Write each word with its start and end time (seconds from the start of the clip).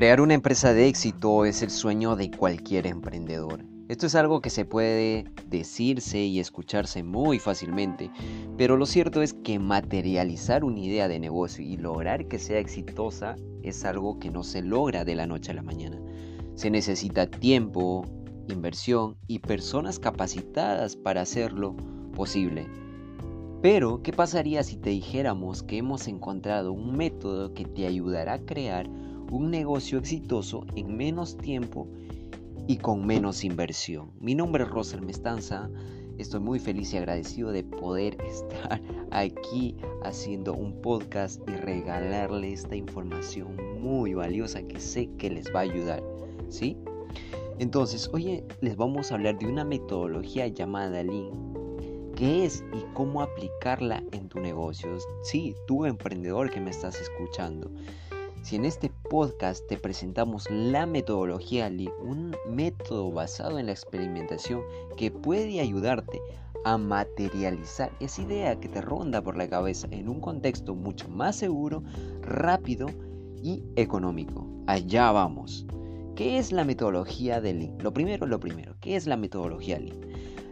Crear 0.00 0.22
una 0.22 0.32
empresa 0.32 0.72
de 0.72 0.88
éxito 0.88 1.44
es 1.44 1.60
el 1.60 1.68
sueño 1.68 2.16
de 2.16 2.30
cualquier 2.30 2.86
emprendedor. 2.86 3.66
Esto 3.90 4.06
es 4.06 4.14
algo 4.14 4.40
que 4.40 4.48
se 4.48 4.64
puede 4.64 5.26
decirse 5.46 6.20
y 6.20 6.40
escucharse 6.40 7.02
muy 7.02 7.38
fácilmente, 7.38 8.10
pero 8.56 8.78
lo 8.78 8.86
cierto 8.86 9.20
es 9.20 9.34
que 9.34 9.58
materializar 9.58 10.64
una 10.64 10.80
idea 10.80 11.06
de 11.06 11.18
negocio 11.18 11.62
y 11.62 11.76
lograr 11.76 12.28
que 12.28 12.38
sea 12.38 12.60
exitosa 12.60 13.36
es 13.62 13.84
algo 13.84 14.18
que 14.18 14.30
no 14.30 14.42
se 14.42 14.62
logra 14.62 15.04
de 15.04 15.16
la 15.16 15.26
noche 15.26 15.50
a 15.50 15.56
la 15.56 15.62
mañana. 15.62 16.00
Se 16.54 16.70
necesita 16.70 17.26
tiempo, 17.26 18.06
inversión 18.48 19.18
y 19.26 19.40
personas 19.40 19.98
capacitadas 19.98 20.96
para 20.96 21.20
hacerlo 21.20 21.76
posible. 22.14 22.66
Pero, 23.60 24.02
¿qué 24.02 24.14
pasaría 24.14 24.62
si 24.62 24.78
te 24.78 24.88
dijéramos 24.88 25.62
que 25.62 25.76
hemos 25.76 26.08
encontrado 26.08 26.72
un 26.72 26.96
método 26.96 27.52
que 27.52 27.66
te 27.66 27.86
ayudará 27.86 28.32
a 28.32 28.46
crear 28.46 28.88
un 29.30 29.50
negocio 29.50 29.98
exitoso 29.98 30.66
en 30.74 30.96
menos 30.96 31.36
tiempo 31.36 31.86
y 32.66 32.76
con 32.76 33.06
menos 33.06 33.44
inversión. 33.44 34.10
Mi 34.20 34.34
nombre 34.34 34.64
es 34.64 34.70
Rosal 34.70 35.02
Mestanza. 35.02 35.70
Estoy 36.18 36.40
muy 36.40 36.58
feliz 36.58 36.92
y 36.92 36.98
agradecido 36.98 37.52
de 37.52 37.62
poder 37.62 38.20
estar 38.26 38.82
aquí 39.10 39.76
haciendo 40.02 40.52
un 40.54 40.80
podcast 40.82 41.40
y 41.48 41.52
regalarle 41.52 42.52
esta 42.52 42.74
información 42.74 43.56
muy 43.80 44.14
valiosa 44.14 44.62
que 44.62 44.80
sé 44.80 45.08
que 45.16 45.30
les 45.30 45.54
va 45.54 45.60
a 45.60 45.62
ayudar. 45.62 46.02
¿Sí? 46.48 46.76
Entonces, 47.60 48.10
hoy 48.12 48.42
les 48.60 48.76
vamos 48.76 49.12
a 49.12 49.14
hablar 49.14 49.38
de 49.38 49.46
una 49.46 49.64
metodología 49.64 50.48
llamada 50.48 51.02
Lean. 51.04 51.50
¿Qué 52.16 52.44
es 52.44 52.64
y 52.72 52.84
cómo 52.94 53.22
aplicarla 53.22 54.02
en 54.12 54.28
tu 54.28 54.40
negocio? 54.40 54.90
Sí, 55.22 55.54
tú 55.66 55.86
emprendedor 55.86 56.50
que 56.50 56.60
me 56.60 56.70
estás 56.70 57.00
escuchando. 57.00 57.70
Si 58.42 58.56
en 58.56 58.64
este 58.64 58.90
podcast 59.10 59.66
te 59.68 59.76
presentamos 59.76 60.50
la 60.50 60.86
metodología 60.86 61.68
Lean, 61.68 61.92
un 62.02 62.34
método 62.48 63.12
basado 63.12 63.58
en 63.58 63.66
la 63.66 63.72
experimentación 63.72 64.62
que 64.96 65.10
puede 65.10 65.60
ayudarte 65.60 66.20
a 66.64 66.78
materializar 66.78 67.92
esa 68.00 68.22
idea 68.22 68.58
que 68.58 68.68
te 68.68 68.80
ronda 68.80 69.22
por 69.22 69.36
la 69.36 69.48
cabeza 69.48 69.88
en 69.90 70.08
un 70.08 70.20
contexto 70.20 70.74
mucho 70.74 71.08
más 71.08 71.36
seguro, 71.36 71.82
rápido 72.22 72.86
y 73.42 73.62
económico. 73.76 74.46
Allá 74.66 75.12
vamos. 75.12 75.66
¿Qué 76.16 76.38
es 76.38 76.50
la 76.50 76.64
metodología 76.64 77.42
de 77.42 77.52
Lean? 77.54 77.78
Lo 77.78 77.92
primero, 77.92 78.26
lo 78.26 78.40
primero, 78.40 78.74
¿qué 78.80 78.96
es 78.96 79.06
la 79.06 79.18
metodología 79.18 79.78
Lean? 79.78 80.00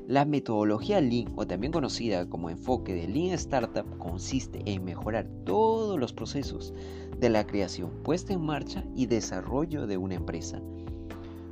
La 0.08 0.24
metodología 0.24 1.02
Lean, 1.02 1.30
o 1.36 1.46
también 1.46 1.70
conocida 1.70 2.26
como 2.30 2.48
enfoque 2.48 2.94
de 2.94 3.06
Lean 3.06 3.34
Startup, 3.34 3.84
consiste 3.98 4.62
en 4.64 4.82
mejorar 4.82 5.28
todos 5.44 6.00
los 6.00 6.14
procesos 6.14 6.72
de 7.20 7.28
la 7.28 7.46
creación, 7.46 7.90
puesta 8.04 8.32
en 8.32 8.40
marcha 8.40 8.82
y 8.96 9.04
desarrollo 9.04 9.86
de 9.86 9.98
una 9.98 10.14
empresa. 10.14 10.62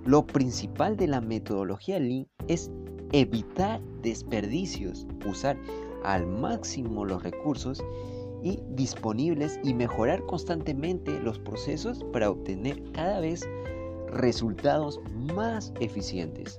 Lo 0.06 0.26
principal 0.26 0.96
de 0.96 1.06
la 1.06 1.20
metodología 1.20 1.98
Lean 1.98 2.28
es 2.48 2.70
evitar 3.12 3.82
desperdicios, 4.00 5.06
usar 5.26 5.58
al 6.02 6.26
máximo 6.26 7.04
los 7.04 7.22
recursos 7.22 7.84
y 8.42 8.58
disponibles 8.70 9.60
y 9.64 9.74
mejorar 9.74 10.24
constantemente 10.24 11.20
los 11.20 11.38
procesos 11.38 12.02
para 12.10 12.30
obtener 12.30 12.82
cada 12.92 13.20
vez 13.20 13.46
resultados 14.14 14.98
más 15.34 15.74
eficientes. 15.78 16.58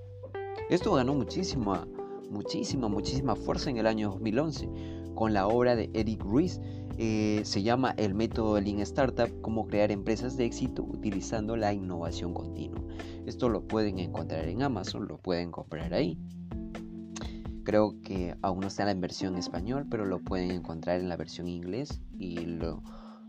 Esto 0.70 0.94
ganó 0.94 1.14
muchísima, 1.14 1.88
muchísima, 2.30 2.90
muchísima 2.90 3.38
fuerza 3.38 3.70
en 3.70 3.78
el 3.78 3.88
año 3.88 4.10
2011 4.10 4.70
con 5.16 5.34
la 5.34 5.48
obra 5.48 5.78
de 5.78 5.90
Eric 5.94 6.22
Ruiz. 6.22 6.60
Eh, 6.98 7.42
se 7.46 7.64
llama 7.64 7.94
el 7.98 8.14
método 8.14 8.60
Lean 8.60 8.80
Startup, 8.80 9.30
cómo 9.42 9.68
crear 9.68 9.92
empresas 9.92 10.36
de 10.36 10.44
éxito 10.44 10.84
utilizando 10.84 11.56
la 11.56 11.72
innovación 11.72 12.34
continua. 12.34 12.82
Esto 13.26 13.48
lo 13.48 13.66
pueden 13.66 14.00
encontrar 14.00 14.46
en 14.50 14.62
Amazon, 14.62 15.08
lo 15.08 15.18
pueden 15.20 15.52
comprar 15.52 15.94
ahí. 15.94 16.20
Creo 17.64 18.02
que 18.02 18.36
aún 18.42 18.60
no 18.60 18.68
está 18.68 18.84
en 18.84 18.90
la 18.90 19.02
versión 19.02 19.38
español, 19.38 19.86
pero 19.90 20.06
lo 20.06 20.20
pueden 20.20 20.52
encontrar 20.52 21.00
en 21.00 21.08
la 21.08 21.16
versión 21.16 21.48
inglés 21.48 22.02
y 22.18 22.40
lo, 22.40 22.84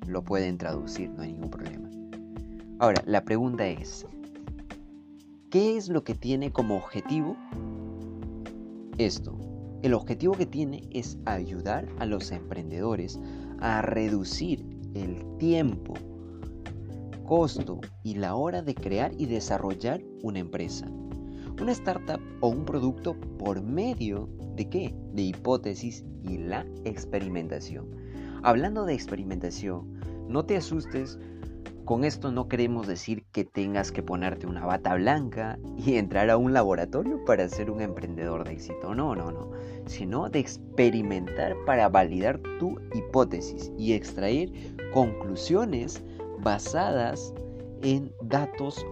lo 0.09 0.25
pueden 0.25 0.59
traducir, 0.59 1.11
no 1.11 1.23
hay 1.23 1.35
ningún 1.35 1.51
problema. 1.51 1.89
Ahora, 2.81 3.03
la 3.07 3.25
pregunta 3.25 3.67
es, 3.69 4.07
¿Qué 5.51 5.79
es 5.79 5.89
lo 5.89 6.05
que 6.05 6.15
tiene 6.15 6.53
como 6.53 6.77
objetivo 6.77 7.35
esto? 8.99 9.39
El 9.83 9.95
objetivo 9.95 10.35
que 10.35 10.45
tiene 10.45 10.87
es 10.91 11.17
ayudar 11.25 11.89
a 11.99 12.05
los 12.05 12.33
emprendedores 12.33 13.19
a 13.59 13.81
reducir 13.81 14.63
el 14.93 15.25
tiempo, 15.39 15.95
costo 17.25 17.81
y 18.03 18.17
la 18.17 18.35
hora 18.35 18.61
de 18.61 18.75
crear 18.75 19.13
y 19.17 19.25
desarrollar 19.25 20.03
una 20.23 20.39
empresa, 20.39 20.87
una 21.59 21.73
startup 21.73 22.21
o 22.41 22.49
un 22.49 22.67
producto 22.67 23.19
por 23.39 23.63
medio 23.63 24.29
de 24.55 24.69
qué? 24.69 24.95
De 25.15 25.23
hipótesis 25.23 26.05
y 26.25 26.37
la 26.37 26.67
experimentación. 26.85 27.87
Hablando 28.43 28.85
de 28.85 28.93
experimentación, 28.93 29.99
no 30.29 30.45
te 30.45 30.59
asustes 30.59 31.19
con 31.89 32.05
esto 32.05 32.31
no 32.31 32.49
queremos 32.49 32.87
decir 32.87 33.25
que 33.33 33.47
tengas 33.47 33.93
que 33.93 34.03
ponerte 34.03 34.47
una 34.47 34.67
bata 34.67 34.95
blanca 34.97 35.59
y 35.79 35.95
entrar 35.95 36.29
a 36.29 36.37
un 36.37 36.53
laboratorio 36.53 37.25
para 37.25 37.49
ser 37.49 37.71
un 37.71 37.81
emprendedor 37.81 38.45
de 38.45 38.53
éxito. 38.53 38.95
No, 38.95 39.15
no, 39.15 39.31
no. 39.31 39.53
Sino 39.87 40.29
de 40.29 40.39
experimentar 40.39 41.57
para 41.65 41.89
validar 41.89 42.41
tu 42.59 42.79
hipótesis 42.95 43.73
y 43.79 43.95
extraer 43.95 44.51
conclusiones 44.93 46.03
basadas 46.41 47.33
en 47.81 48.13
datos 48.21 48.85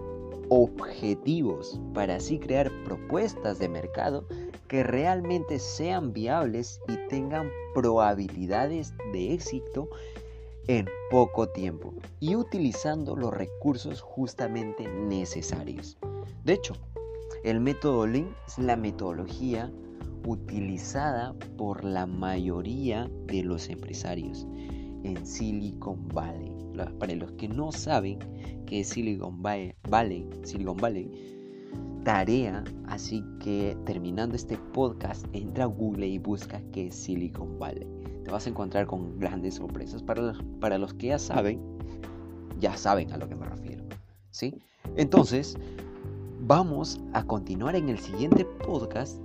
objetivos 0.48 1.78
para 1.92 2.14
así 2.14 2.38
crear 2.38 2.72
propuestas 2.86 3.58
de 3.58 3.68
mercado 3.68 4.26
que 4.68 4.82
realmente 4.82 5.58
sean 5.58 6.14
viables 6.14 6.80
y 6.88 6.96
tengan 7.08 7.50
probabilidades 7.74 8.94
de 9.12 9.34
éxito 9.34 9.90
en 10.68 10.86
poco 11.10 11.48
tiempo 11.48 11.94
y 12.20 12.34
utilizando 12.34 13.16
los 13.16 13.32
recursos 13.32 14.00
justamente 14.00 14.88
necesarios. 14.88 15.96
De 16.44 16.54
hecho, 16.54 16.74
el 17.44 17.60
método 17.60 18.06
Lean 18.06 18.34
es 18.46 18.58
la 18.58 18.76
metodología 18.76 19.70
utilizada 20.26 21.34
por 21.56 21.84
la 21.84 22.06
mayoría 22.06 23.08
de 23.26 23.42
los 23.42 23.68
empresarios 23.68 24.46
en 25.04 25.24
Silicon 25.24 26.08
Valley. 26.08 26.52
Para 26.98 27.14
los 27.14 27.32
que 27.32 27.48
no 27.48 27.72
saben 27.72 28.18
qué 28.66 28.80
es 28.80 28.88
Silicon 28.88 29.40
Valley, 29.42 30.28
Silicon 30.42 30.76
Valley, 30.76 31.35
tarea, 32.06 32.62
así 32.86 33.22
que 33.40 33.76
terminando 33.84 34.36
este 34.36 34.56
podcast, 34.72 35.26
entra 35.32 35.64
a 35.64 35.66
Google 35.66 36.06
y 36.06 36.18
busca 36.18 36.62
qué 36.72 36.86
es 36.86 36.94
Silicon 36.94 37.58
Valley 37.58 37.86
te 38.26 38.32
vas 38.32 38.44
a 38.44 38.50
encontrar 38.50 38.86
con 38.88 39.20
grandes 39.20 39.54
sorpresas. 39.54 40.02
Para 40.02 40.20
los, 40.20 40.42
para 40.60 40.78
los 40.78 40.92
que 40.94 41.06
ya 41.08 41.18
saben, 41.18 41.60
ya 42.58 42.76
saben 42.76 43.12
a 43.12 43.18
lo 43.18 43.28
que 43.28 43.36
me 43.36 43.46
refiero. 43.46 43.84
¿sí? 44.32 44.52
Entonces, 44.96 45.56
vamos 46.40 47.00
a 47.12 47.22
continuar 47.22 47.76
en 47.76 47.88
el 47.88 48.00
siguiente 48.00 48.44
podcast 48.66 49.20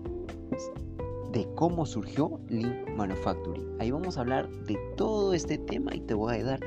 de 1.32 1.48
cómo 1.56 1.84
surgió 1.84 2.40
Lean 2.50 2.96
Manufacturing. 2.96 3.76
Ahí 3.80 3.90
vamos 3.90 4.18
a 4.18 4.22
hablar 4.22 4.48
de 4.68 4.78
todo 4.98 5.34
este 5.34 5.58
tema 5.58 5.96
y 5.96 6.02
te 6.02 6.14
voy 6.14 6.36
a 6.36 6.44
dar 6.44 6.60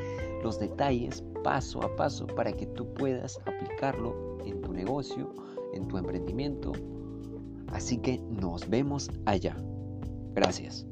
los 0.43 0.59
detalles 0.59 1.23
paso 1.45 1.85
a 1.85 1.95
paso 1.95 2.27
para 2.27 2.53
que 2.53 2.67
tú 2.67 2.93
puedas 2.95 3.39
aplicarlo 3.47 4.39
en 4.45 4.61
tu 4.61 4.73
negocio, 4.73 5.33
en 5.75 5.87
tu 5.89 5.99
emprendimiento. 5.99 6.73
Así 7.69 7.99
que 7.99 8.19
nos 8.31 8.69
vemos 8.69 9.11
allá. 9.27 9.57
Gracias. 10.35 10.87